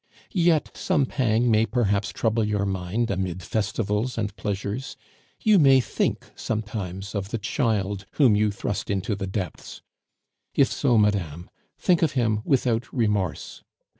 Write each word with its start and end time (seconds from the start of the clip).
Yet 0.33 0.71
some 0.73 1.05
pang 1.05 1.51
may 1.51 1.67
perhaps 1.67 2.09
trouble 2.09 2.43
your 2.43 2.65
mind 2.65 3.11
amid 3.11 3.43
festivals 3.43 4.17
and 4.17 4.35
pleasures; 4.35 4.97
you 5.43 5.59
may 5.59 5.79
think 5.79 6.25
sometimes 6.35 7.13
of 7.13 7.29
the 7.29 7.37
child 7.37 8.07
whom 8.13 8.35
you 8.35 8.49
thrust 8.49 8.89
into 8.89 9.15
the 9.15 9.27
depths. 9.27 9.83
If 10.55 10.71
so, 10.71 10.97
madame, 10.97 11.51
think 11.77 12.01
of 12.01 12.13
him 12.13 12.41
without 12.45 12.91
remorse. 12.91 13.61